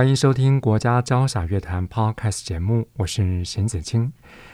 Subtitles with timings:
[0.00, 4.10] 欢迎收听国家交响乐团 Podcast 节目，我是邢子清。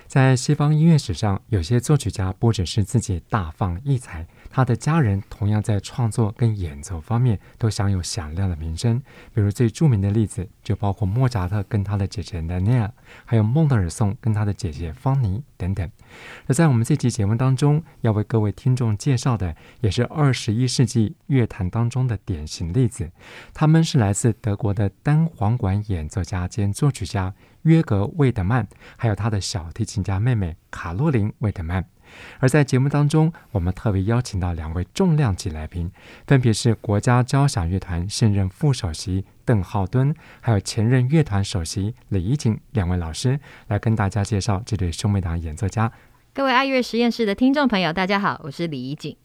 [0.07, 9.03] 在西方音乐史上，有些作曲家不只是自己大放异彩，他的家人同样在创作跟演奏方面都享有响亮的名声。
[9.35, 12.91] 比如最著名的例子，就包括莫扎特跟他的姐姐 Nannerl，
[13.25, 15.91] 还有孟德尔颂跟他的姐姐方妮等等。
[16.47, 23.11] 而在我们这期节目当中，要为各位听众介绍的，也是二十一世纪乐坛当中的典型例子。
[23.53, 27.35] 他们是来自德国的单簧管演奏家兼作曲家。
[27.67, 31.85] 约格·魏德曼，还有他的小提琴家妹妹卡洛琳·魏德曼。
[32.39, 35.91] 而在节目当中，我们特别邀请到两位重量级来宾，
[36.27, 45.91] 分别是国家交响乐团现任副首席邓浩敦，还有前任乐团首席李怡景两位老师，来跟大家介绍这对兄妹档演奏家。
[46.33, 49.17] 各位爱乐实验室的听众朋友，大家好，我是李怡景。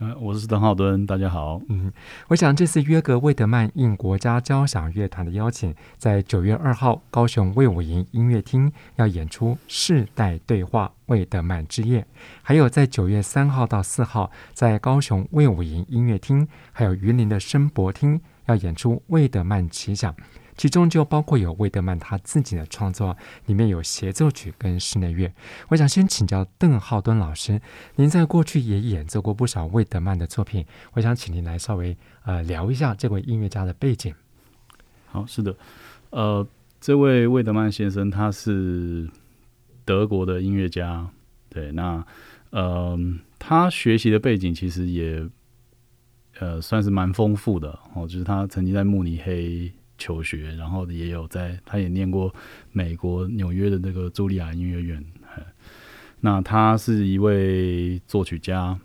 [0.00, 1.60] 呃，我是邓浩敦，大家好。
[1.68, 1.92] 嗯，
[2.28, 12.02] 我想这次约格·魏德曼应国家交响乐团的邀请，在九月二号高雄魏武营音乐厅要演出《世代对话：魏德曼之夜》，
[12.42, 20.12] 还有在九月三号到四号在高雄魏武营音乐厅，还有云林的声博厅要演出《魏德曼奇想》。
[20.58, 25.32] 其中就包括有魏德曼他自己的创作，里面有协奏曲跟室内乐。
[25.68, 27.60] 我想先请教邓浩敦老师，
[27.94, 34.12] 您在过去也演奏过不少魏德曼的作品，我想请您来稍微呃聊一下这位音乐家的背景。
[35.06, 35.54] 好，是的，
[36.10, 36.44] 呃，
[36.80, 39.08] 这位魏德曼先生他是
[39.84, 41.08] 德国的音乐家，
[41.48, 42.04] 对，那
[42.50, 42.98] 呃，
[43.38, 45.24] 他学习的背景其实也
[46.40, 49.72] 呃算是蛮丰富的哦，就是他曾经在慕尼黑。
[49.98, 52.32] 求学，然后也有在，他也念过
[52.72, 55.04] 美国纽约的那个茱莉亚音乐院。
[56.20, 58.76] 那他是一位作曲家，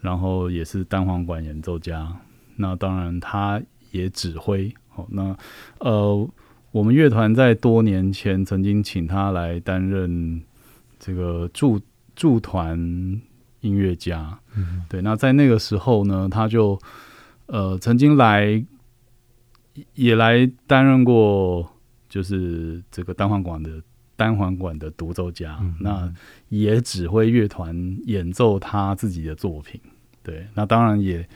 [0.00, 2.16] 然后也是单簧管演奏家。
[2.56, 3.60] 那当然，他
[3.90, 4.72] 也指挥。
[4.94, 5.36] 哦，那
[5.80, 6.30] 呃，
[6.70, 10.40] 我们乐团在多年前曾经请他来担任
[10.98, 11.78] 这个驻
[12.14, 12.78] 驻团
[13.60, 14.38] 音乐家。
[14.54, 15.02] 嗯，对。
[15.02, 16.78] 那在那个时候呢，他就
[17.46, 18.64] 呃曾经来。
[19.94, 21.70] 也来担任过，
[22.08, 23.82] 就是这个单簧管的
[24.16, 26.12] 单簧管的独奏家，嗯、那
[26.48, 29.80] 也指挥乐团演奏他自己的作品。
[30.22, 31.28] 对，那当然也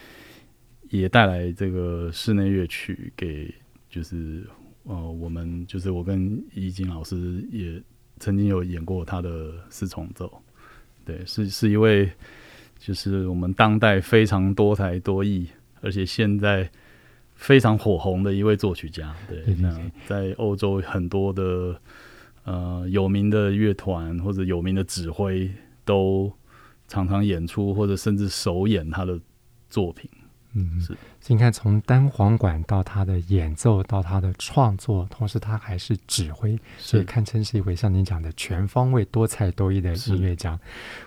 [0.88, 3.52] 也带来这个室内乐曲给，
[3.88, 4.46] 就是
[4.84, 7.82] 呃，我们就是我跟易经老师也
[8.18, 10.42] 曾经有演过他的四重奏。
[11.04, 12.10] 对，是是一位
[12.78, 15.48] 就是我们当代非常多才多艺，
[15.80, 16.70] 而且现在。
[17.40, 21.80] 非常火红的一位作曲家，对，那在欧洲很多的
[22.44, 25.50] 呃有名的乐团或者有名的指挥
[25.82, 26.30] 都
[26.86, 29.18] 常常演出或者甚至首演他的
[29.70, 30.08] 作品。
[30.52, 30.96] 嗯，是。
[31.28, 40.58] 你看，从单簧管到他的演奏，到他的创作，同时他还是指挥，所以堪称是一位像您讲的全方位、多才多艺的音乐家。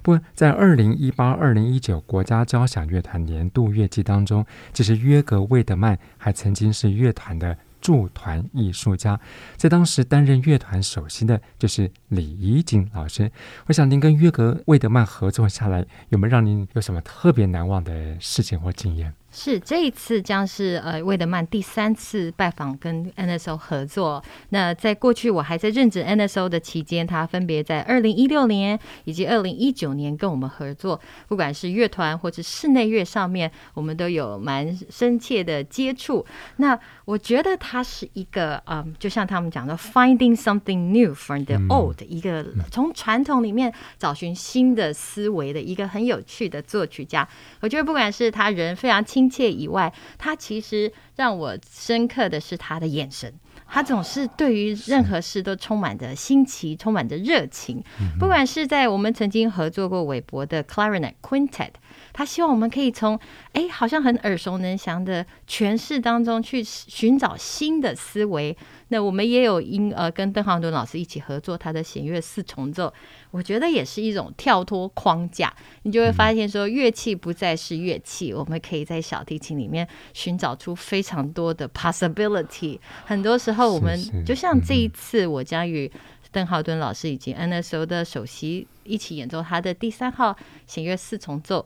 [0.02, 9.20] 不过，在二零一八、二零一九国家交响乐团年度乐季当中，其实约格·魏德曼还曾经是乐团的驻团艺术家，
[9.58, 13.30] 在当时担任乐团首席的就是李怡景老师。
[13.66, 19.14] 我想您跟约格·魏德曼合作下来，有没有让您有什么特别难忘的事情或经验？
[19.36, 24.24] 是这一次将是呃魏德曼第三次拜访跟 NSO 合作。
[24.50, 36.24] 那在过去我还在任职 NSO 的期间，他分别在二零一六年以及二零一九年跟我们合作，不管是乐团或者室内乐上面，我们都有蛮深切的接触。
[36.58, 47.28] 那我觉得他是一个嗯，就像他们讲的 “finding something new from the old”，一个从传统里面找寻新的思维的一个很有趣的作曲家。
[47.62, 49.23] 我觉得不管是他人非常亲。
[49.24, 53.34] 亲切以外，他其实让我深刻的是他的眼神。
[53.66, 57.82] 他总是对于任何事都充满着新奇，充满着热情。
[58.20, 61.72] 不管是在我们曾经合作过韦伯的 Clarinet Quintet，
[62.12, 63.18] 他希望我们可以从
[63.54, 68.56] 哎好像很耳熟能详的诠释当中去寻找新的思维。
[68.90, 72.94] 那我们也有因呃跟邓浩敦老师一起合作他的弦乐四重奏，
[73.34, 75.52] 我觉得也是一种跳脱框架，
[75.82, 82.78] 你就会发现说乐器不再是乐器，我们可以在小提琴里面寻找出非常多的 possibility。
[83.06, 85.92] 很多时候我们就像这一次我将与
[86.32, 90.38] 邓浩敦老师以及 NSO 的首席一起演奏他的第三号
[90.68, 91.66] 弦乐四重奏。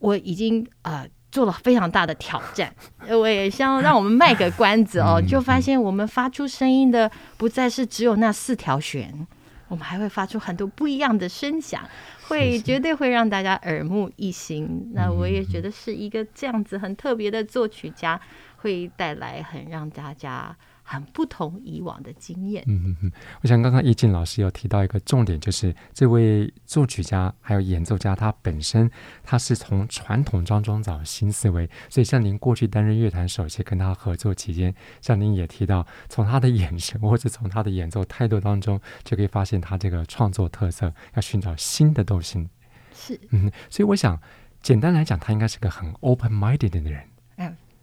[0.00, 2.74] 我已经呃做了非常大的挑战，
[3.08, 9.26] 我也想让我们卖个关子哦， 就发现我们发出声音的不再是只有那四条弦，
[9.68, 11.82] 我们还会发出很多不一样的声响，
[12.28, 14.92] 会绝对会让大家耳目一新。
[14.94, 18.20] 那我也觉得是一个这样子很特别的作曲家，
[18.56, 20.56] 会带来很让大家。
[20.88, 22.62] 很不同以往的经验。
[22.68, 23.12] 嗯嗯嗯，
[23.42, 28.88] 我想刚刚易静老师有提到一个重点，就是这位作曲家还有演奏家，他本身
[29.24, 31.68] 他是从传统当中找新思维。
[31.90, 34.72] 所以像您过去担任乐团首席跟他合作期间，
[35.02, 42.48] 像您也提到，从他的眼神或者从他的演奏态度当中，就可以发现他这个创作特色，要寻找新的东西。
[42.94, 44.20] 是，嗯，所以我想
[44.62, 47.08] 简单来讲，他应该是个很 open-minded 的人。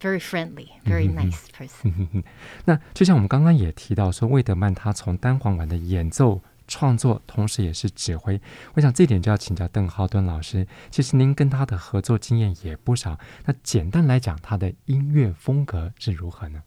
[0.04, 2.22] Very friendly, very nice person。
[2.66, 8.38] 那就像我们刚刚也提到说，魏德曼他从单簧管的演奏创作，同时也是指挥。
[8.74, 10.66] 我想这点就要请教邓浩敦老师。
[10.90, 13.18] 其实您跟他的合作经验也不少。
[13.46, 16.62] 那简单来讲，他的音乐风格是如何呢？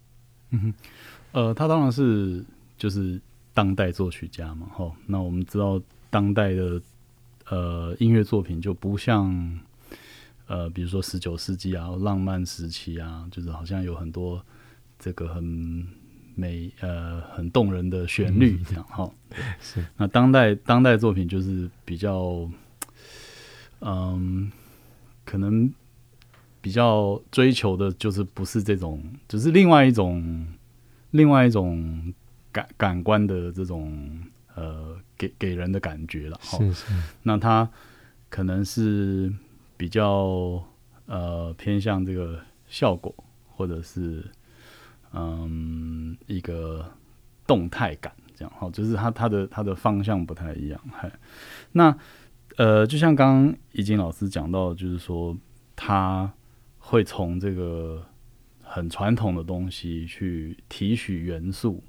[0.50, 0.74] 嗯哼，
[1.34, 2.44] 呃，他当然是
[2.76, 3.22] 就是
[3.54, 4.66] 当代作曲家嘛。
[4.74, 5.80] 哈，那我们知道
[6.10, 6.82] 当代的
[7.50, 9.60] 呃音乐作品就不像。
[10.48, 14.42] 呃，比如说十九世纪啊，浪漫时期啊，就是好像有很多
[14.98, 15.86] 这个很
[16.36, 19.12] 美呃很动人的旋律这样哈。
[19.60, 19.86] 是。
[19.98, 22.50] 那当代当代作品就是比较，
[23.82, 24.50] 嗯，
[25.26, 25.70] 可能
[26.62, 30.48] 比较追求的就是不是这种，只、就是另外一种
[31.12, 32.14] 另外一种
[32.54, 34.24] 感感官的这种
[34.56, 36.40] 呃给给人的感觉了。
[36.42, 36.86] 是是。
[37.24, 37.70] 那他
[38.30, 39.34] 可能是。
[39.78, 40.62] 比较
[41.06, 43.14] 呃偏向这个效果，
[43.48, 44.26] 或者是
[45.14, 46.84] 嗯一个
[47.46, 50.82] 动态感这样哈，就是它它的它的方向不太一样。
[50.92, 51.12] 嗨，
[51.72, 51.96] 那
[52.58, 55.38] 呃就像刚刚奕静老师讲到，就是说
[55.76, 56.34] 他
[56.80, 58.04] 会从这个
[58.64, 61.84] 很传统的东西去提取元素，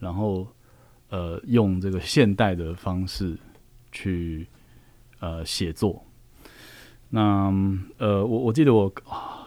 [0.00, 0.46] 然后
[1.08, 3.38] 呃用这个现代的方式
[3.92, 4.46] 去
[5.20, 6.02] 呃写作。
[7.08, 7.52] 那
[7.98, 8.92] 呃，我我记得我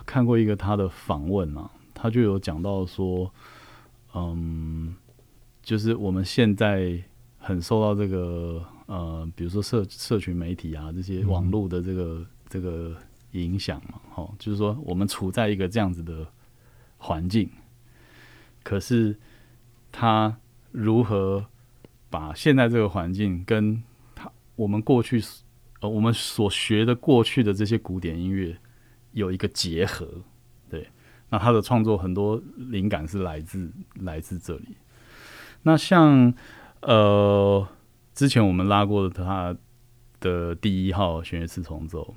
[0.05, 3.29] 看过一个他的访问啊，他就有讲到说，
[4.15, 4.95] 嗯，
[5.61, 6.97] 就是我们现在
[7.37, 12.95] 很受到这个呃，比如说社社群媒体啊这些网络的这个、嗯、这个
[13.33, 16.25] 影响嘛，哈，就是说我们处在一个这样子的
[16.97, 17.49] 环境，
[18.63, 19.19] 可是
[19.91, 20.37] 他
[20.71, 21.45] 如何
[22.09, 23.83] 把现在这个环境跟
[24.15, 25.21] 他我们过去。
[25.81, 28.57] 呃，我们所学的过去的这些古典音乐
[29.13, 30.05] 有一个结合，
[30.69, 30.89] 对，
[31.29, 34.75] 那他的创作很多灵感是来自来自这里。
[35.63, 36.33] 那像
[36.81, 37.65] 呃，
[38.13, 39.55] 之前我们拉过的他
[40.19, 42.13] 的第一号弦乐四重奏，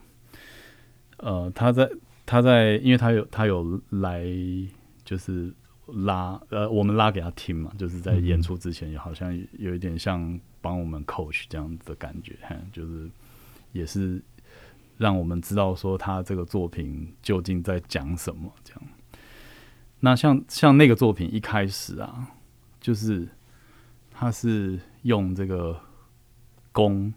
[1.19, 1.89] 呃，他在
[2.27, 4.25] 他在，因为他有他有来
[5.05, 5.55] 就是
[5.87, 12.37] 拉，呃，我们拉给他听嘛，就是在演出之前也好像有一点像帮我们 coach 这样子的感觉，
[12.73, 13.09] 就是。
[13.73, 14.23] 也是
[14.97, 18.53] 让我们知道说他这个作品究竟在讲什么。
[18.63, 18.83] 这样，
[20.01, 22.29] 那像像那个作品一开始啊，
[22.81, 23.29] 就是
[24.11, 25.81] 他是用这个
[26.71, 27.13] 弓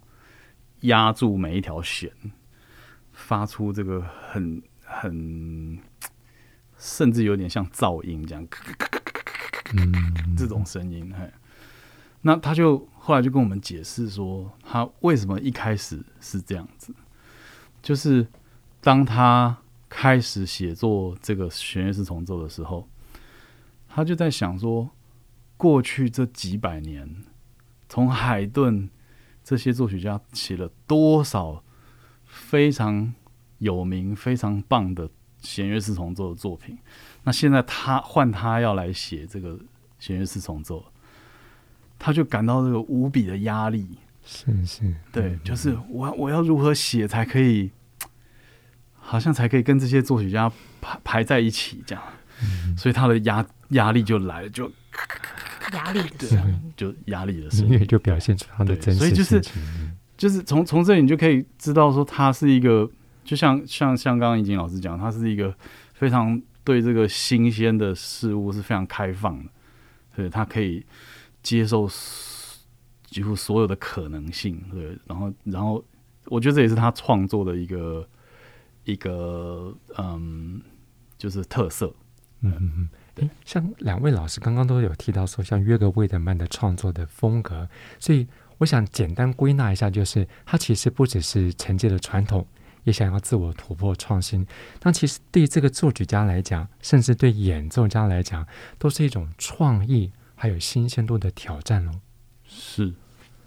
[0.81, 2.11] 压住每一条弦，
[3.11, 5.79] 发出这个很很
[6.77, 8.47] 甚至有点像噪音这样，
[9.75, 11.13] 嗯，这种声音。
[11.17, 11.31] 嘿，
[12.25, 12.87] 那他就。
[13.05, 16.91] 后来就跟我们解释说，他为什么一开始是这样子，
[17.79, 18.25] 就是
[18.81, 19.55] 当他
[19.87, 22.89] 开始写作这个弦乐四重奏的时候，
[23.87, 24.89] 他就在想说，
[25.55, 27.23] 过去这几百年，
[27.87, 28.89] 从海顿
[29.43, 31.63] 这些作曲家写了多少
[32.25, 33.13] 非常
[33.59, 35.07] 有名、非常棒的
[35.43, 36.75] 弦乐四重奏的作品，
[37.21, 39.59] 那现在他换他要来写这个
[39.99, 40.83] 弦乐四重奏。
[41.97, 43.87] 他就感到这个无比的压力，
[44.25, 47.71] 是是，对，就是我我要如何写才可以，
[48.93, 52.03] 好像才可以跟这些作曲家排排在一起这样，
[52.43, 54.71] 嗯、所以他的压压力就来了，就
[55.73, 56.39] 压力的对，
[56.75, 59.41] 就压力的声音就表现出他的真实，所以就是
[60.17, 62.89] 就是从从这里你就可以知道说他是一个，
[63.23, 65.55] 就像像像刚刚已经老师讲，他是一个
[65.93, 69.49] 非常对这个新鲜的事物是非常开放的，
[70.15, 70.85] 对，他可以。
[71.45, 71.87] 接受
[73.05, 75.85] 几乎所有的可能性，对，然后，然后，
[76.25, 78.09] 我觉得这也是他创作的一个
[78.83, 80.59] 一个嗯，
[81.15, 81.93] 就是特色。
[82.41, 92.45] 嗯嗯嗯，诶，像两位老师刚刚都有提到说，像约格魏德曼的创作的风格，所以我想简单归纳一下，就是他其实不只是承接了传统，
[92.85, 94.45] 也想要自我突破创新。
[94.79, 98.45] 但其实对这个作曲家来讲，甚至对演奏家来讲，
[98.79, 101.91] 都是一种创意还有新鲜度的挑战喽。
[102.47, 102.93] 是。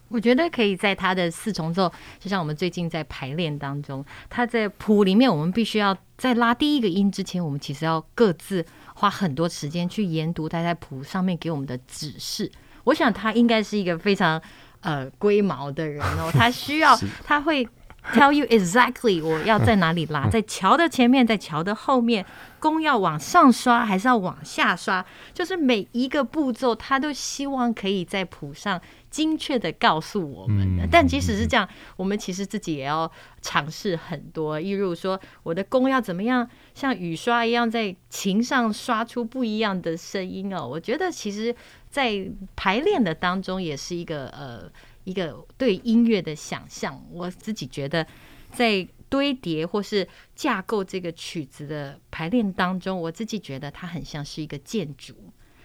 [0.08, 8.64] 我觉得可以在他的四重奏，就像我们最近在排练当中，他在谱里面，我们必须要在拉第一个音之前，我们其实要各自
[8.94, 12.50] 花很多时间去研读他在谱上面给我们的指示。
[12.84, 14.40] 我想他应该是一个非常
[14.80, 17.68] 呃龟毛的人哦，他需要 他会。
[18.12, 22.24] Tell you exactly 我要在哪里拉，在桥的前面，在桥的后面，
[22.58, 25.04] 弓要往上刷还是要往下刷？
[25.34, 30.88] 就是每一个步骤，他都希望可以在谱上精确的告诉我们的。
[30.90, 33.10] 但即使是这样，我们其实自己也要
[33.42, 40.66] 尝试很多，例如说我的弓要怎么样，像雨刷一样在琴上刷出不一样的声音哦。
[40.66, 41.54] 我觉得其实，
[41.90, 44.70] 在排练的当中也是一个呃。
[45.08, 48.06] 一个对音乐的想象，我自己觉得，
[48.52, 55.14] 在堆叠或是架构这个曲子的排练当中，我自己觉得它很像是一个建筑，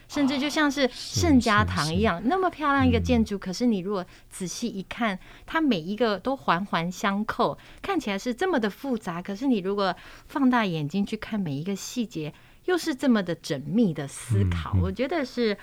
[0.07, 3.37] 甚至就像是圣家堂一样，那么漂亮一个建筑。
[3.37, 9.21] 可是你如果仔细一看，它每一个都环环相扣，看起来是这么的复杂。
[9.21, 9.93] 可是你如果
[10.27, 12.33] 放大眼睛去看每一个细节，
[12.63, 14.73] 又是这么的缜密的思考。
[14.81, 15.57] 我觉得是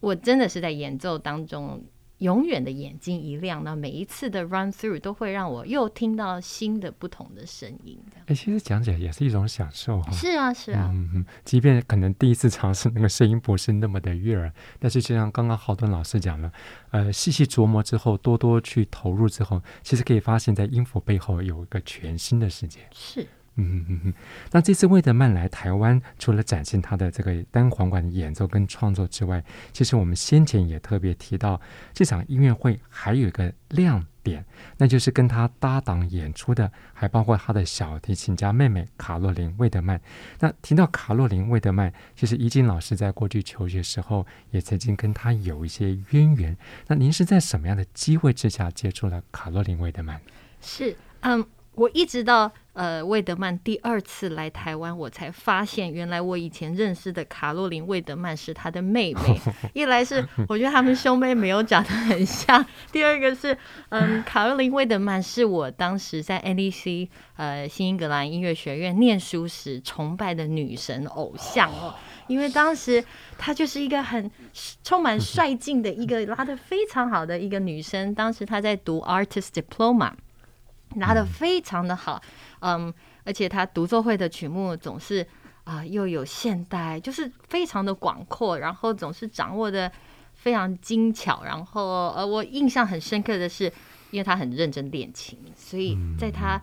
[0.00, 1.84] 我真的是在演奏当中。
[2.22, 7.98] 永远的眼睛一亮，那每一次的 run through 都会让我又听到新的不同的声音。
[8.26, 10.12] 哎，其实讲起来也是一种享受哈。
[10.12, 10.88] 是啊，是啊。
[10.92, 16.52] 嗯嗯，即便可能第一次尝试那个声音不是那么的悦耳，但是就像刚刚浩顿老师讲了，
[16.90, 22.80] 呃，细细琢磨之后，多多去投入之后，其实可以发现，在音符背后有一个全新的世界。
[22.92, 23.26] 是。
[23.56, 24.14] 嗯嗯嗯，
[24.50, 31.60] 那这次魏德曼来台湾，除了展现他的这个单簧管的演奏跟创作之外，其实我们先前也特别提到，
[31.92, 34.42] 这场音乐会还有一个亮点，
[34.78, 40.00] 那就是跟他搭档演出的，还包括他的小提琴家妹妹卡洛琳·魏德曼。
[40.40, 46.56] 那提到卡洛琳·魏德曼，其实怡静老师在过去求学时候也曾经跟他有一些渊源。
[46.86, 50.18] 那您是在什么样的机会之下接触了卡洛琳·魏德曼？
[50.62, 51.46] 是，嗯。
[51.74, 59.40] 我一直到呃魏德曼第二次来台湾，我才发现原来我以前认识的卡洛琳·魏德曼是他的妹妹。
[59.72, 63.56] 一来是我觉得他们兄妹没有长得很像，第二个是
[63.88, 71.94] 嗯卡洛琳·魏德曼是我当时在 NEC 呃新英格兰音乐学院念书时崇拜的女神偶像哦，
[72.26, 73.02] 因为当时
[73.38, 74.30] 她就是一个很
[74.84, 80.12] 充满率劲的一个拉得非常好的一个女生，当时她在读 Artist Diploma。
[80.96, 82.20] 拿的非常的好，
[82.60, 82.92] 嗯，
[83.24, 85.22] 而且他独奏会的曲目总是
[85.64, 89.90] 啊、呃、又有现代，就是非常的广阔，然后总是掌握的
[90.34, 93.64] 非常精巧，然后呃我印象很深刻的是，
[94.10, 96.60] 因为他很认真练琴，所以在他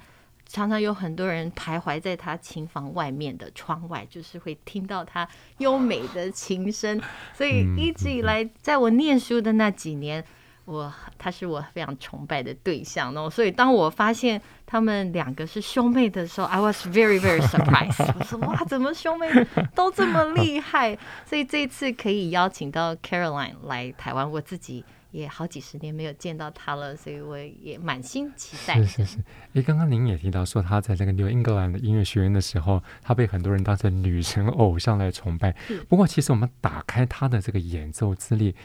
[0.48, 5.27] 常常有很多人徘徊在他琴房外面的窗外，就是会听到他
[5.59, 7.01] 优美的琴声，
[7.33, 10.24] 所以一直以来在我念书的那几年。
[10.69, 17.99] 我他是我非常崇拜的对象哦，所以当我发现他们两个是兄妹的时候，I was very very surprised。
[18.19, 19.27] 我说哇，怎么兄妹
[19.73, 20.95] 都这么厉害？
[21.25, 28.75] 所以这次可以邀请到 Caroline 来台湾，我自己也好几十年没有见到她了，所以我也满心期待。
[28.75, 29.17] 是是是，
[29.55, 35.55] 哎，刚刚您也提到说他在这个 New England 的音乐学院的时候，他被很多人当成女神偶像来崇拜。
[35.88, 38.55] 不过其实我们打开他的这个演奏资历。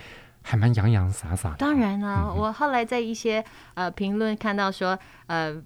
[0.46, 1.56] 还蛮洋洋洒洒的。
[1.56, 4.96] 当然了、啊，我后来在一些呃评论看到说，
[5.26, 5.60] 呃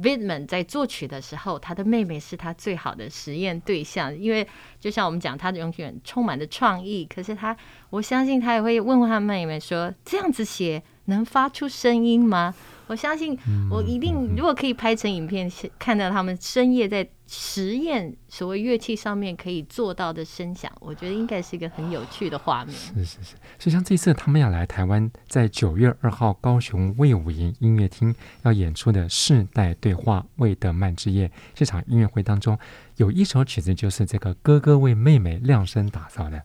[0.00, 4.48] Vidman 在作曲的时候，他的妹妹是他最好的实验对象，因为
[4.80, 7.04] 就像我们讲，他永远充满着创意。
[7.04, 7.54] 可是他，
[7.90, 12.54] 我相信他也会问问他妹妹说，这样子写能发出声音吗？
[12.86, 13.38] 我相信，
[13.70, 22.76] 我一定如果可以拍成影片，看到他们深夜在实验所谓乐器上面可以做到的声响，我觉得应该是一个很有趣的画面。
[22.76, 32.58] 是是是，所以像这次他们要来台湾，在九月二号高雄魏武营音乐厅要演出的世代对话魏德曼之夜这场音乐会当中，
[32.96, 36.42] 有一首曲子就是这个哥哥为妹妹量身打造的。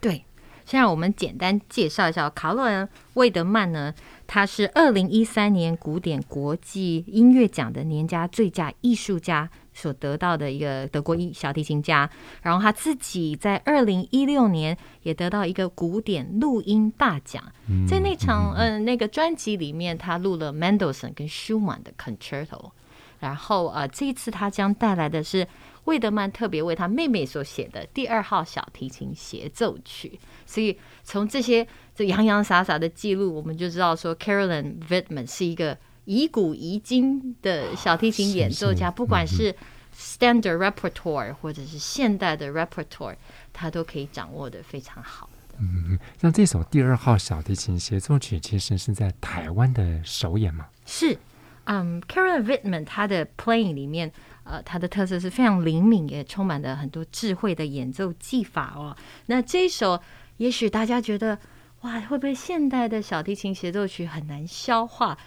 [0.00, 0.22] 对。
[0.64, 3.94] 现在我们简单介绍一下卡洛恩·魏德曼呢，
[4.26, 9.48] 他是二零一三年古典国际音乐奖的年家最佳艺术家
[9.80, 12.10] 所得到的一个德国一小提琴家。
[12.42, 17.42] 然后他自己在二零一六年也得到一个古典录音大奖，
[17.88, 22.72] 在那场嗯、呃、那个专辑里面，他录了 Mendelssohn 跟 Schumann 的 Concerto。
[23.20, 25.46] 然后呃，这一次他将带来的是。
[25.84, 30.20] 魏德曼特别为他妹妹所写的第二号小提琴协奏曲。
[30.44, 35.78] 所以从这些这洋洋洒洒的记录，我们就知道说，Caroline Widman 是一个
[36.08, 39.54] 以古遗今的小提琴演奏家，不管是
[39.94, 43.16] Standard Repertoire 或者是现代的 Repertoire，
[43.52, 45.28] 他都可以掌握的非常好。
[45.58, 50.68] 嗯，那这首第二号小提琴协奏曲其实是在台湾的首演嘛？
[50.86, 51.18] 是，
[51.64, 54.10] 嗯，Caroline Widman 她的 playing 里面，
[54.44, 58.96] 呃，她的特色是非常灵敏，也充满了很多智慧的演奏技法哦。
[59.26, 60.00] 那这一首，
[60.38, 61.38] 也许大家觉得，
[61.82, 65.18] 哇，会不会现代的小提琴协奏曲很难消化？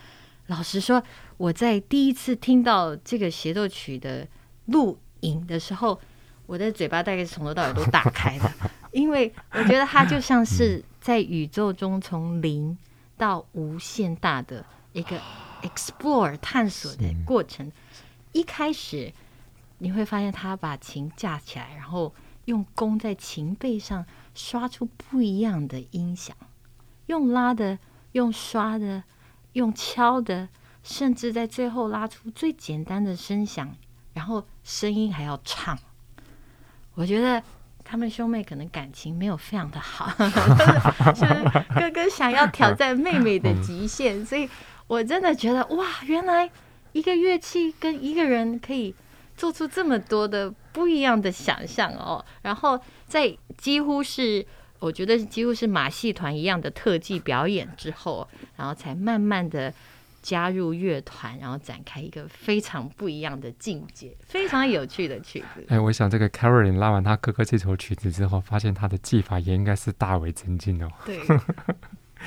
[0.52, 1.02] 老实说，
[1.38, 4.28] 我在第一次听到这个协奏曲的
[4.66, 5.98] 录影的时候，
[6.46, 8.52] 我的嘴巴大概是从头到尾都打开的。
[8.92, 12.78] 因为我觉得它就像是在宇宙中从零
[13.18, 15.18] 到无限大的一个
[15.62, 17.72] explore 探索的过程。
[18.34, 19.14] 一开始
[19.78, 22.14] 你会发现他把琴架起来，然后
[22.46, 24.06] 用弓在琴背上
[24.36, 26.36] 刷出不一样的音响，
[27.06, 27.80] 用拉的，
[28.12, 29.04] 用刷的，
[29.54, 30.50] 用敲的，
[30.84, 33.76] 甚至在最后拉出最简单的声响，
[34.14, 35.78] 然后声音还要唱。
[36.96, 37.42] 我觉得。
[37.84, 40.10] 他们兄妹可能感情没有非常的好，
[41.12, 41.34] 就是
[41.76, 44.50] 哥哥想要挑战妹妹的极限，所以
[44.88, 46.50] 我真的觉得哇，原来
[46.94, 48.96] 一个乐器跟一个人可以
[49.36, 52.24] 做出这么多的不一样的想象哦。
[52.44, 54.46] 然后在几乎是
[54.82, 59.74] 我觉得几乎是马戏团一样的特技表演之后，然后才慢慢的。
[60.24, 65.66] 加入乐团，然后展开一个非常不一样的境界，非常有趣的曲子。
[65.68, 70.88] 哎，我想这个 Caroline 拉完他哥哥这首曲子之后，发现他的技法也应该是大为增进哦。
[71.04, 71.18] 对。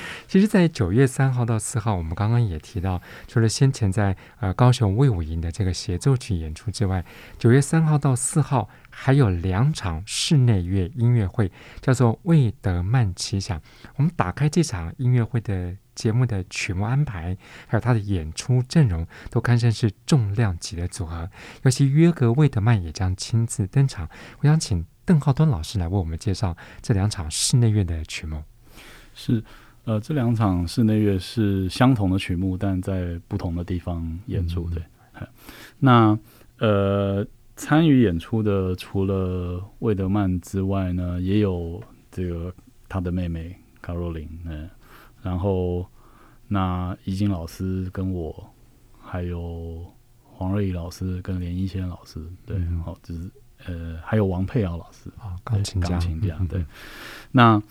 [0.27, 7.03] 其实，在九月三号到四号，我们刚刚也提到，除了先前在呃高雄魏武营的这个协奏曲演出之外，
[7.37, 13.61] 九月三号到四号还有两场室内乐音乐会，叫做魏德曼奇想。
[13.95, 21.29] 我们打开这场音乐会的节目的曲目安排，还有他的演出阵容，都堪称是重量级的组合。
[21.63, 24.09] 尤其约格魏德曼也将亲自登场。
[24.39, 28.43] 我想请邓浩端老师来为我们介绍这两场室内乐的曲目。
[29.13, 29.43] 是。
[29.85, 34.67] 呃，这两场室内乐是相同的曲目，但在不同的地方演出。
[34.71, 34.81] 对，
[35.13, 35.27] 嗯、
[35.77, 36.19] 那
[36.57, 37.23] 呃，
[37.55, 42.51] 参与演出的除了魏德曼之外呢，也有这个
[42.89, 44.27] 他的妹妹卡若琳。
[44.45, 44.67] 嗯，
[45.21, 45.85] 然后
[46.47, 48.49] 那怡静老师跟我，
[48.99, 49.85] 还有
[50.23, 53.31] 黄瑞怡老师跟连一仙老师，对，然后、嗯、就是
[53.67, 56.35] 呃，还有王佩瑶老师啊，钢琴家，钢琴家。
[56.49, 56.67] 对， 嗯、
[57.31, 57.61] 那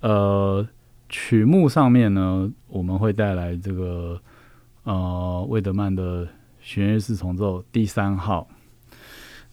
[0.00, 0.68] 呃。
[1.12, 4.18] 曲目上面呢，我们会带来这个
[4.84, 6.26] 呃，魏德曼的
[6.58, 8.48] 弦乐四重奏第三号。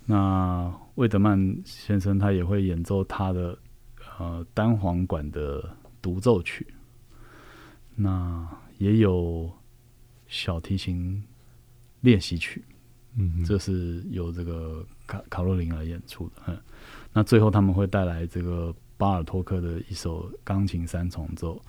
[0.05, 3.59] 那魏德曼先生他也会演奏他的
[4.17, 5.69] 呃单簧管的
[6.01, 6.65] 独奏曲。
[7.93, 9.51] 那也有
[10.27, 11.21] 小提琴
[11.99, 12.63] 练习曲，
[13.17, 16.35] 嗯，这是由这个卡卡洛琳来演出的。
[16.47, 16.57] 嗯，
[17.11, 18.73] 那最后他们会带来这个。
[18.99, 21.59] 巴尔托克的一首钢琴三重奏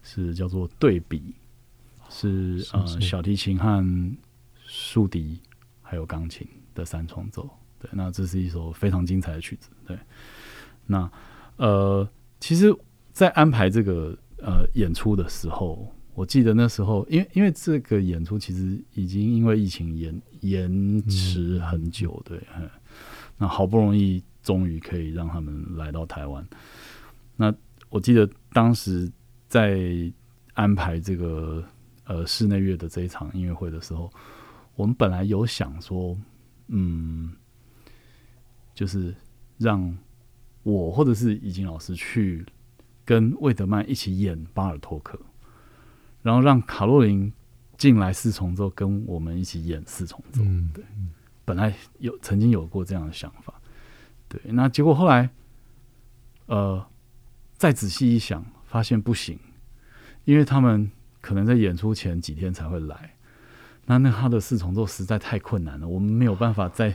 [0.00, 1.34] 是叫做对比，
[2.08, 4.16] 是呃小提琴和
[4.64, 5.40] 竖笛
[5.82, 7.50] 还有钢琴的三重奏。
[7.80, 9.70] 对，那这是一首非常精彩的曲子。
[9.84, 9.98] 对，
[10.86, 11.10] 那
[11.56, 12.72] 呃，其实，
[13.12, 22.70] 在安排这个呃演出的时候，我记得那时候，因为因为这个演出其实已经因为疫情延延迟很久，对，嗯，
[23.36, 24.22] 那好不容易。
[24.48, 26.42] 终于可以让他们来到台湾。
[27.36, 27.54] 那
[27.90, 29.12] 我记得当时
[29.46, 30.10] 在
[30.54, 31.62] 安排这个
[32.04, 34.10] 呃室内乐的这一场音乐会的时候，
[34.74, 36.16] 我们本来有想说，
[36.68, 37.30] 嗯，
[38.72, 39.14] 就是
[39.58, 39.94] 让
[40.62, 42.42] 我或者是怡静老师去
[43.04, 45.20] 跟魏德曼一起演巴尔托克，
[46.22, 47.30] 然后让卡洛琳
[47.76, 50.40] 进来四重奏跟我们一起演四重奏。
[50.42, 50.82] 嗯，对，
[51.44, 53.57] 本来有曾经有过这样的想法。
[54.28, 55.30] 对，那结果后来，
[56.46, 56.84] 呃，
[57.56, 59.38] 再仔细一想，发现不行，
[60.26, 60.90] 因为他们
[61.22, 63.14] 可能在演出前几天才会来，
[63.86, 66.94] 那那他的四重奏实在太困难了，我们没有办法在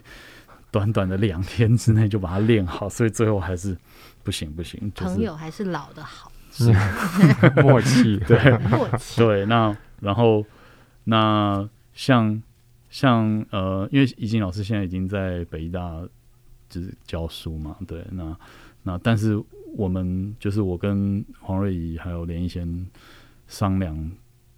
[0.70, 3.76] 短短的两天之内就把它练好，所以最后还是
[4.22, 4.80] 不行不行。
[4.94, 6.72] 就是、朋友还是老的好，是
[7.64, 9.44] 默契，对，默契， 对。
[9.48, 10.46] 那然后
[11.06, 12.42] 那像
[12.92, 16.04] 像呃，因为怡静老师现在已经在北艺大。
[16.74, 18.36] 就是教书嘛，对，那
[18.82, 19.40] 那但是
[19.76, 22.88] 我们就是我跟黄瑞怡还有连一贤
[23.48, 24.12] 商量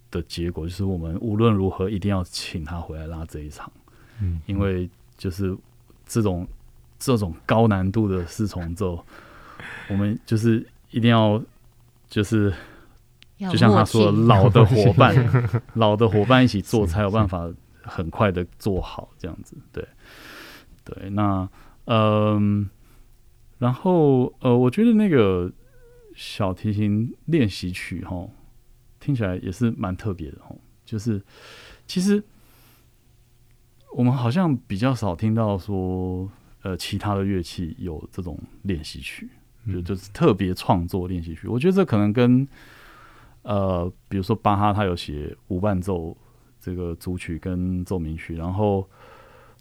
[0.09, 3.69] 的结果，就是我们无论如何一定要请他回来拉这一场，
[4.21, 5.55] 嗯，因为就是
[6.05, 6.47] 这种
[6.97, 9.03] 这种高难度的四重奏，
[9.89, 11.41] 我们就是一定要
[12.07, 12.53] 就是
[13.37, 15.13] 就像他说，老的伙伴，
[15.75, 17.51] 老的伙伴一起做才有办法
[17.83, 19.57] 很快的做好这样子。
[19.73, 19.85] 对，
[20.85, 21.47] 对，那
[21.85, 22.69] 嗯，
[23.57, 25.51] 然后呃，我觉得那个
[26.15, 28.27] 小提琴练习曲哈，
[28.99, 31.21] 听起来也是蛮特别的哈，就是
[31.87, 32.23] 其实。
[33.97, 36.29] 我们好像比较少听到说，
[36.63, 39.29] 呃，其他的乐器有这种练习曲，
[39.71, 41.47] 就就是特别创作练习曲。
[41.47, 42.45] 我觉得这可能跟，
[43.43, 46.13] 呃，比如说巴哈他有写无伴奏
[46.59, 48.85] 这个组曲跟奏鸣曲，然后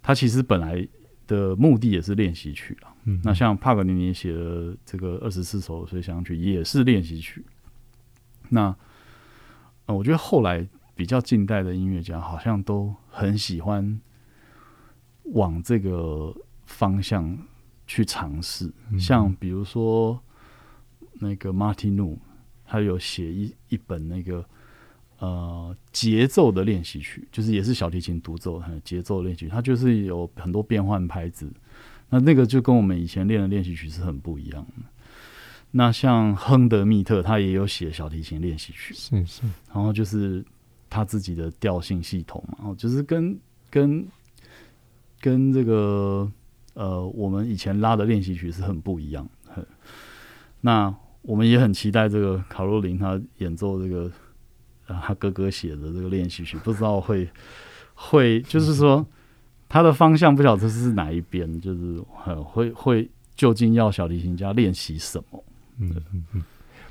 [0.02, 0.84] 他其实本来
[1.26, 2.94] 的目的也是练习曲啊。
[3.04, 7.44] 嗯，那像帕格尼尼写的这个二十四首随想曲也是练习曲。
[8.48, 8.74] 那，
[9.86, 14.00] 呃，我觉得后来比较近代的音乐家好像都很喜欢。
[15.32, 17.38] 往这个方向
[17.86, 20.22] 去尝试，像比如说
[21.14, 22.18] 那个 Martin Null，
[22.66, 24.44] 他有写一一本那个
[25.18, 31.50] 呃节奏的练习曲，就是也是小提琴独奏，节奏练习曲，它就是有很多变换拍子。
[32.08, 34.84] 那那个就跟我们以前练的练习曲是很不一样的。
[35.70, 40.44] 那像亨德密特，他也有写小提琴练习曲，是是，然后就是
[40.88, 43.38] 他自己的调性系统嘛，就是跟
[43.70, 44.06] 跟。
[45.20, 46.30] 跟这个
[46.74, 49.26] 呃，我们以前拉的练习曲是很不一样。
[50.60, 54.12] 那我们也很期待这个卡洛琳他演奏这个
[54.86, 57.28] 呃他哥哥写的这个练习曲，不知道会
[57.94, 59.06] 会就是说
[59.68, 65.44] 他的方向不晓得是哪一边，就是很会会究竟要小提琴家练习什么？
[65.78, 66.42] 嗯嗯嗯。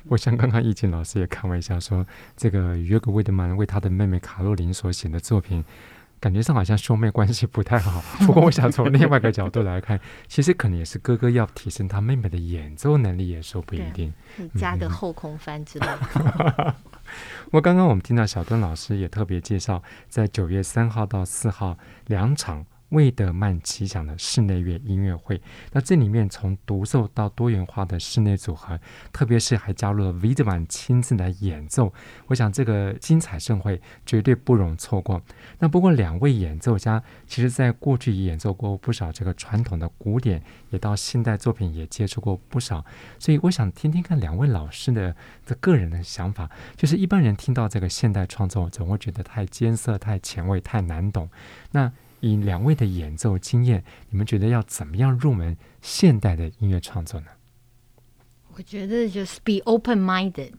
[0.08, 5.64] 我想刚刚易静老师也开玩笑说，这个约格·威德曼为他的妹妹卡洛琳所写的作品。
[6.20, 14.10] 感觉上好像兄妹关系不太好， 不过我想从另外一个角度来看， 其实可能也是哥哥要提升他妹妹的演奏能力，也说不一定。
[14.54, 16.74] 加个后空翻之类的。
[17.50, 22.64] 我刚刚我们听到小敦老师也特别介绍，在九月三号到四号两场。
[22.90, 25.40] 魏德曼奇想的室内乐音乐会，
[25.72, 28.78] 那这里面从独奏到多元化的室内组合，
[29.12, 31.92] 特别是还加入了魏德曼亲自来演奏，
[32.26, 35.20] 我想这个精彩盛会绝对不容错过。
[35.58, 42.84] 那不过两位演奏家，其实在过去演奏过不少这个传统的古典，也到现代作品也接触过不少，
[43.18, 45.16] 所以我想听听看两位老师的
[45.46, 46.48] 的个人的想法。
[46.76, 51.28] 就是一般人听到这个现代创作，总会觉得太艰涩、太前卫、太难懂。
[51.72, 51.92] 那
[52.24, 57.26] 以两位的演奏经验，你们觉得要怎么样入门现代的音乐创作呢？
[58.54, 60.54] 我觉得就是 be open-minded。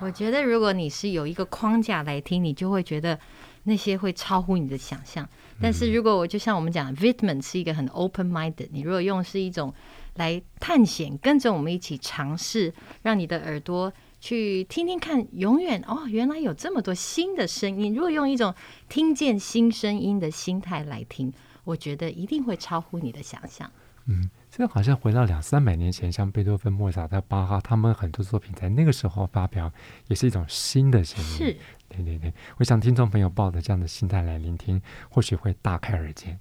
[0.00, 3.18] 我觉得如果你是有一个框架来听，你就会觉得
[3.64, 5.28] 那些会超乎你的想象。
[5.60, 9.74] 但是如果我就像我们讲，Wittmann 是一个很 open-minded，你如果用是一种
[10.14, 13.92] 来探险，跟着我们一起尝试，让你的耳朵。
[14.24, 17.94] 去听听看，永远哦，原来有这么多新的声音。
[17.94, 18.54] 如果用一种
[18.88, 21.30] 听见新声音的心态来听，
[21.62, 23.70] 我觉得一定会超乎你的想象。
[24.06, 29.70] 嗯，这好像回到两三百年前，像贝多芬、莫扎特、巴哈，他们很多作品在那个时候发表，
[30.08, 31.30] 也是一种新的声音。
[31.30, 31.56] 是，
[31.90, 32.32] 对对对。
[32.56, 36.38] 我想听众朋友抱着这样的心态来聆听，或许会大开耳界。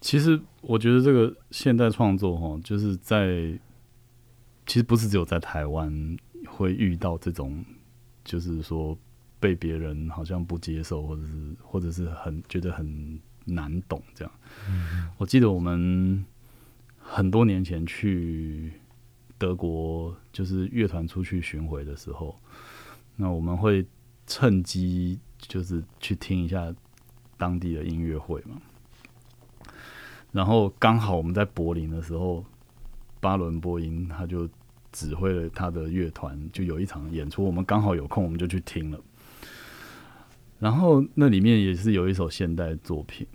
[0.00, 3.28] 其实我觉得这个现代创作，哈，就是在
[4.66, 6.16] 其实不是只有在台湾。
[6.60, 7.64] 会遇到这种，
[8.22, 8.94] 就是说
[9.40, 14.30] 被别人好像不接受，或者是或者是很觉得很难懂这样。
[14.68, 15.08] 嗯。
[15.16, 16.22] 我记得我们
[16.98, 18.74] 很多年前去
[19.38, 22.38] 德国，就是乐团出去巡回的时候，
[23.16, 23.86] 那我们会
[24.26, 26.70] 趁机就是去听一下
[27.38, 28.60] 当地的音乐会嘛。
[30.30, 32.44] 然后刚好我们在柏林的时候，
[33.18, 34.46] 巴伦波音他就。
[34.92, 39.00] 指挥了他的乐团，就有一场演出，我们刚好有空，我们就去听了。
[40.58, 43.26] 然后那里面也是有一首现代作品，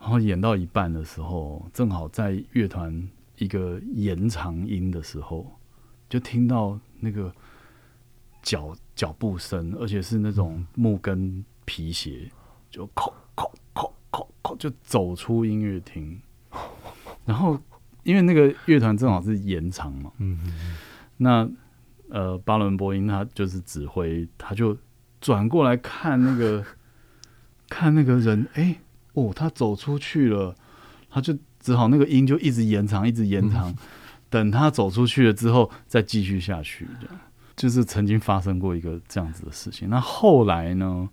[0.00, 5.58] 然后演到一半的时候，正好在乐团一个延长音的时候，
[6.08, 7.32] 就听到那个
[8.42, 12.30] 脚脚步声，而且是那种木跟皮鞋，
[12.70, 16.20] 就叩叩叩叩叩，就走出音乐厅，
[17.24, 17.60] 然后。
[18.04, 20.76] 因为那个乐团正好是延长嘛，嗯嗯嗯，
[21.16, 21.48] 那
[22.10, 24.76] 呃巴伦波音他就是指挥，他就
[25.20, 26.64] 转过来看那个
[27.68, 28.78] 看那个人，哎、欸、
[29.14, 30.54] 哦，他走出去了，
[31.08, 33.76] 他就只好那个音就一直延长，一直延长，嗯、
[34.28, 37.18] 等他走出去了之后再继续下去，这样
[37.56, 39.88] 就是曾经发生过一个这样子的事情。
[39.88, 41.08] 那后来呢，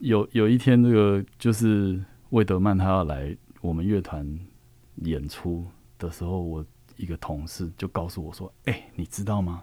[0.00, 4.38] 有有一天这个就是魏德曼他要来我们乐团。
[5.04, 5.66] 演出
[6.06, 6.64] 的时候，我
[6.96, 9.62] 一个同事就告诉我说：“哎、欸，你知道吗？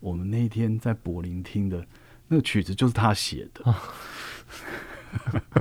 [0.00, 1.86] 我们那天在柏林听的
[2.28, 3.62] 那个曲子就是他写的。
[3.64, 3.74] 哦”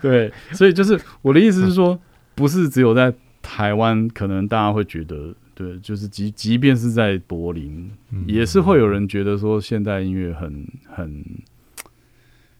[0.00, 1.98] 对，所以就是我的意思是说，
[2.34, 7.90] 不是只有在台湾，可能大家会觉得，对，就是即即便是在柏林，
[8.26, 11.24] 也是会有人觉得说现代音乐很很，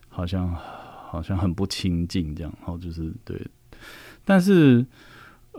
[0.07, 3.39] 好像好像很不亲近这样，然后就是对，
[4.23, 4.85] 但是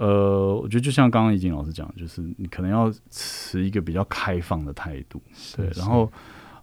[0.00, 5.22] 呃，我觉得就像刚刚怡静老师讲，就是你可能要持一个比较开放的态度，
[5.56, 6.10] 对，然后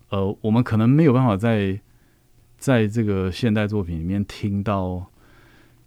[0.10, 1.80] 呃，我们可能没有办法在。
[2.60, 5.06] 在这个现代作品里面听到，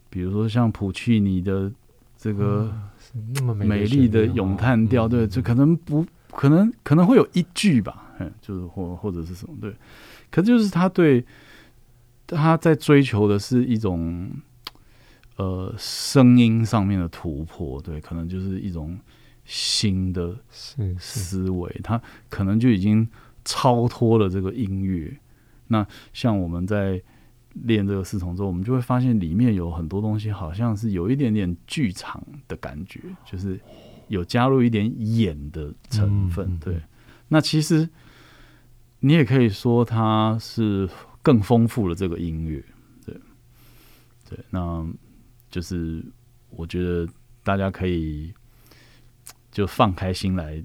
[0.08, 1.68] 比如说像普契尼的
[2.16, 2.72] 这个
[3.34, 9.74] 那么美丽的咏叹调，对，就可能不可能可能会有一句吧，嗯，就是或或者是什么，对，
[10.30, 11.26] 可是就是他对
[12.28, 14.30] 他在追求的是一种
[15.40, 18.98] 呃声音上面的突破，对，可能就是一种
[19.46, 23.08] 新的思维，它可能就已经
[23.42, 25.18] 超脱了这个音乐。
[25.68, 27.02] 那像我们在
[27.54, 33.58] 练这个四重奏，我们就会发现里面有很多东西，好像是有一点点剧场的感觉，就是
[34.08, 36.58] 有加入一点演的成分。
[36.58, 36.82] 对，
[37.28, 37.88] 那其实
[39.00, 40.86] 你也可以说它是
[41.22, 42.62] 更丰富了这个音乐。
[43.06, 43.14] 对，
[44.28, 44.86] 对，那
[45.50, 46.04] 就是
[46.50, 47.08] 我觉得
[47.42, 48.32] 大家可以
[49.50, 50.62] 就放开心来。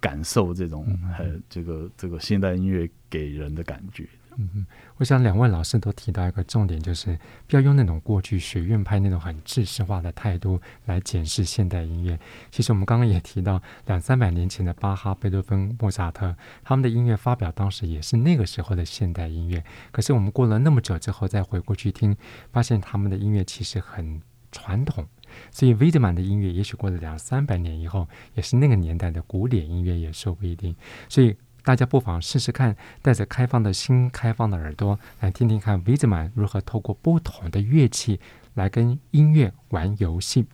[0.00, 0.86] 感受这种
[1.18, 4.06] 呃，这个这个现代音乐给人的感觉。
[4.36, 4.66] 嗯嗯，
[4.96, 12.18] 我想两位老师都提到一个重点，就是不要用那种过去学院派那种很制式化的态度来检视现代音乐。
[12.50, 19.62] 其实我们刚刚也提到，两三百年前的巴哈、贝多芬、莫扎特，他们的音乐发表当时也是那个时候的现代音乐。
[19.90, 22.16] 可是我们过了那么久之后再回过去听，
[22.52, 24.20] 发现他们的音乐其实很
[24.50, 25.06] 传统。
[25.50, 30.74] 所以，维德曼的音乐也许过了两三百年以后，也是那个年代的古典音乐，也说不一定。
[31.08, 38.20] 所以，大家不妨试试看，带着开放的心、开放的耳朵，来听听看维德曼如何透过不同的乐器
[38.52, 40.46] 来跟音乐玩游戏。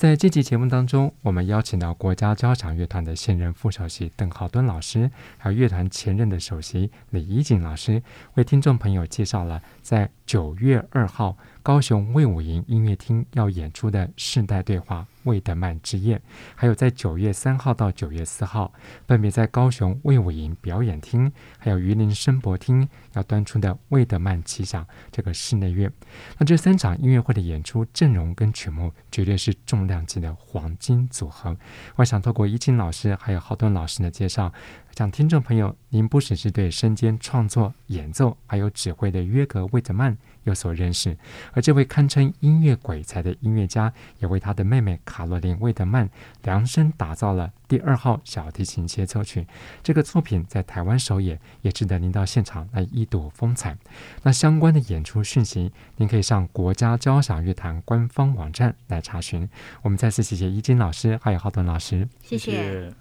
[0.00, 11.36] 在这期节目当中，我们邀请到国家交响乐团的现任副首席邓浩敦老师，还有乐团前任的首席李怡景老师，为听众朋友介绍了在九月二号。
[11.62, 16.16] 高雄魏武营音乐厅要演出的世代对话《魏德曼之夜》，
[16.54, 18.72] 还有在九月三号到九月四号，
[19.06, 25.90] 分别在高雄魏武营表演厅，还有榆林声博厅要端出的魏德曼奇想这个室内乐。
[26.38, 31.56] 那这三场音乐会的演出阵容跟曲目，绝对是重亮级的黄金组合。
[31.96, 34.52] 我想透过怡静老师还有浩顿老师的介绍，
[34.96, 41.16] 让听众朋友，您不只是对身兼创作、演奏还有指挥的约格魏德曼有所认识，
[41.52, 46.08] 而这位堪称音乐鬼才的音乐家，也为他的妹妹卡洛琳·魏德曼
[46.42, 49.46] 量身打造了第二号小提琴协奏曲。
[49.82, 53.76] 这个作品在台湾首演，也值得您到现场来一睹风采。
[54.22, 59.48] 那相关的演出讯息，您可以上国家交响乐团官方网站来查询。
[59.82, 62.92] 我们再次谢谢伊金老师，还有浩顿老师，谢谢。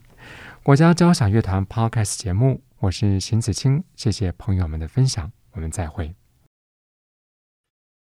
[0.62, 6.19] 国家交响乐团 Podcast 节目，我是邢子清，谢谢朋友们的分享，我们再会。